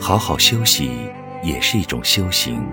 [0.00, 0.90] 好好休息
[1.42, 2.64] 也是一种修行。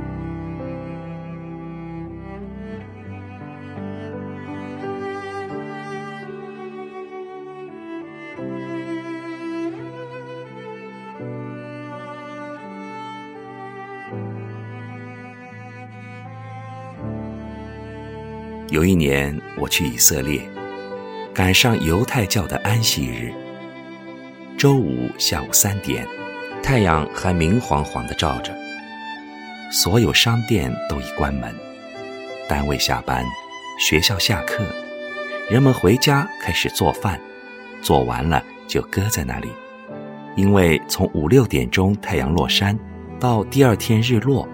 [18.69, 20.41] 有一年，我去以色列，
[21.33, 23.33] 赶上犹太教的安息日。
[24.57, 26.05] 周五下午三点，
[26.65, 28.51] 太阳还明晃晃的照着，
[29.71, 31.53] 所有商店都已关门，
[32.49, 33.23] 单位下班，
[33.79, 34.63] 学校下课，
[35.47, 37.21] 人们回家开始做饭，
[37.83, 39.49] 做完了就搁在那里，
[40.35, 42.75] 因为从五六点钟太阳落山，
[43.19, 44.49] 到第二天日落，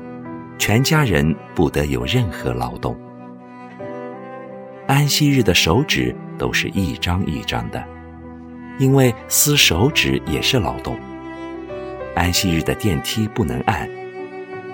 [0.58, 2.94] 全家人不得有任何劳动。
[4.86, 7.82] 安息日的手指都是一张一张的，
[8.80, 11.00] 因为撕手指也是劳动。
[12.14, 13.90] 安息日的电梯不能按，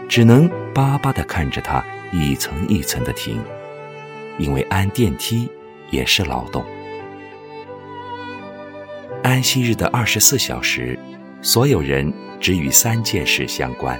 [0.09, 3.41] 只能巴巴地看着它一层一层的停，
[4.37, 5.49] 因为按电梯
[5.91, 6.65] 也是劳动。
[9.23, 10.97] 安息日的二十四小时，
[11.41, 13.99] 所有人只与三件事相关：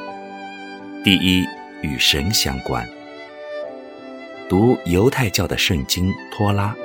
[1.03, 1.45] 第一，
[1.81, 2.87] 与神相关。
[4.49, 6.75] 读犹太教的圣经《托拉》，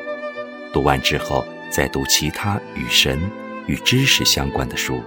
[0.73, 3.21] 读完之后再读其他与神、
[3.67, 5.01] 与知识相关的书。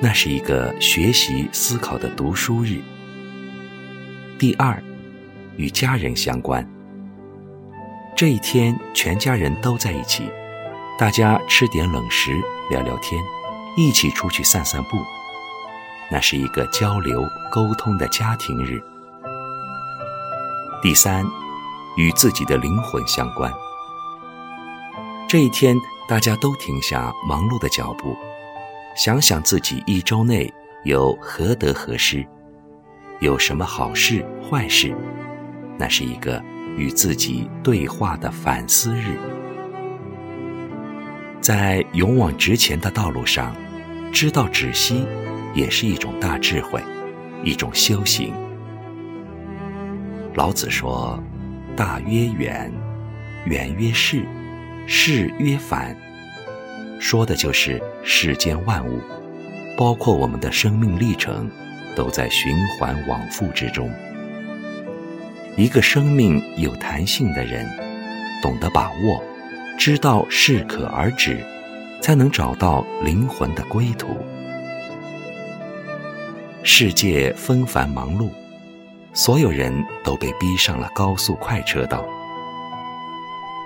[0.00, 2.80] 那是一个学习思考的读书日。
[4.38, 4.80] 第二，
[5.56, 6.64] 与家人相关。
[8.16, 10.30] 这一天全家人都在一起，
[10.96, 12.32] 大家吃点冷食，
[12.70, 13.20] 聊聊天，
[13.76, 14.96] 一起出去散散步。
[16.10, 18.80] 那是一个交流沟通的家庭日。
[20.80, 21.26] 第三，
[21.96, 23.52] 与自己的灵魂相关。
[25.28, 25.76] 这一天，
[26.08, 28.16] 大家都停下忙碌的脚步，
[28.98, 32.26] 想想自己一周内有何得何失，
[33.20, 34.92] 有什么好事坏事。
[35.78, 36.42] 那是一个
[36.76, 39.16] 与自己对话的反思日。
[41.40, 43.54] 在勇往直前的道路上，
[44.12, 45.06] 知道止息，
[45.54, 46.82] 也是一种大智慧，
[47.44, 48.34] 一种修行。
[50.34, 51.22] 老子说
[51.76, 52.72] ：“大曰远，
[53.44, 54.26] 远曰逝，
[54.88, 55.96] 逝曰反。”
[56.98, 59.00] 说的就是世间万物，
[59.76, 61.50] 包括我们的生命历程，
[61.94, 63.90] 都在循环往复之中。
[65.56, 67.68] 一个生命有弹性的人，
[68.42, 69.22] 懂得把握，
[69.78, 71.44] 知道适可而止，
[72.00, 74.16] 才能找到灵魂的归途。
[76.62, 78.28] 世界纷繁忙碌。
[79.14, 79.72] 所有人
[80.04, 82.06] 都被逼上了高速快车道，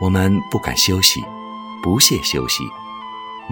[0.01, 1.21] 我们不敢休息，
[1.83, 2.63] 不屑休息，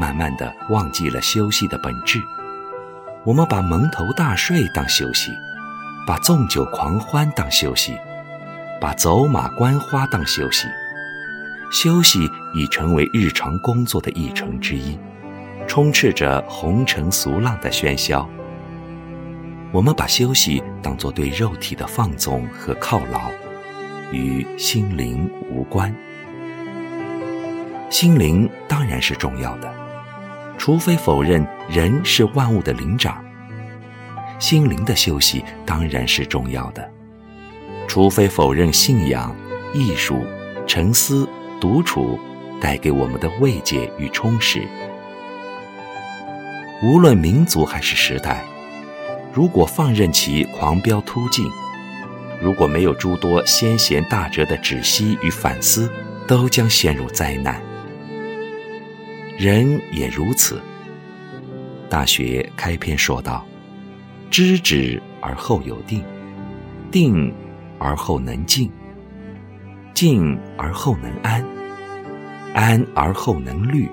[0.00, 2.19] 慢慢的忘记了休息的本质。
[3.22, 5.31] 我们把蒙头大睡当休息，
[6.06, 7.94] 把纵酒狂欢当休息，
[8.81, 10.66] 把走马观花当休息。
[11.71, 14.99] 休息已成为日常工作的议程之一，
[15.69, 18.27] 充斥着红尘俗浪的喧嚣。
[19.71, 23.21] 我们把休息当作对肉体的放纵和犒劳，
[24.10, 25.94] 与心灵无关。
[27.91, 29.72] 心灵当然是重要的，
[30.60, 33.25] 除非否认人是万物的灵长。
[34.38, 36.87] 心灵的休息当然是重要的，
[37.88, 39.34] 除非否认信仰、
[39.72, 40.22] 艺术、
[40.66, 41.26] 沉思、
[41.59, 42.21] 独处
[42.60, 44.69] 带给我们的慰藉与充实。
[46.82, 48.44] 无论民族还是时代。
[49.32, 51.50] 如果放任其狂飙突进，
[52.38, 55.91] 如果没有诸多先贤大哲的止息与反思，
[56.27, 57.70] 都将陷入灾难。
[59.41, 60.61] 人也如此。
[61.89, 63.43] 大学开篇说道
[64.31, 66.05] ：“知止而后有定，
[66.91, 67.33] 定
[67.78, 68.71] 而后能静，
[69.95, 71.43] 静而后能安，
[72.53, 73.89] 安而后能虑，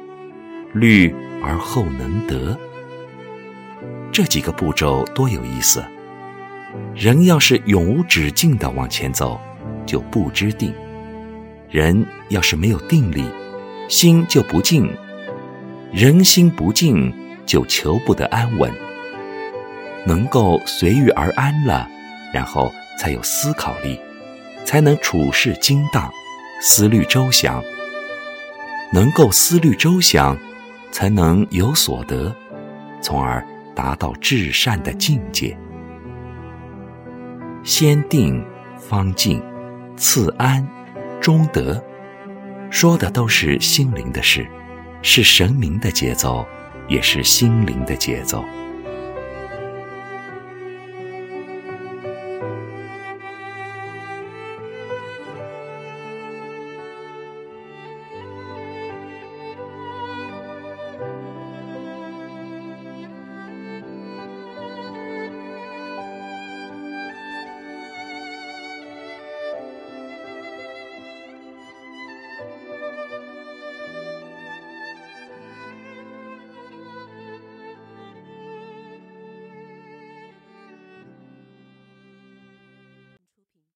[0.74, 2.60] 虑而后能得。”
[4.12, 5.82] 这几个步骤多有意思。
[6.94, 9.40] 人要是永无止境的往前走，
[9.86, 10.74] 就不知定；
[11.70, 13.24] 人要是没有定力，
[13.88, 14.86] 心就不静；
[15.92, 17.14] 人心不静，
[17.46, 18.72] 就求不得安稳。
[20.06, 21.90] 能够随遇而安了，
[22.34, 24.00] 然后才有思考力，
[24.66, 26.12] 才能处事精当，
[26.62, 27.64] 思虑周详。
[28.94, 30.38] 能够思虑周详，
[30.92, 32.36] 才能有所得，
[33.02, 33.46] 从而。
[33.76, 35.56] 达到至善的境界，
[37.64, 38.44] 先定
[38.76, 39.40] 方静，
[39.96, 40.68] 次安，
[41.22, 41.80] 终得，
[42.72, 44.48] 说的都是心灵的事，
[45.10, 46.46] 是神明的节奏，
[46.90, 48.44] 也是心灵的节奏。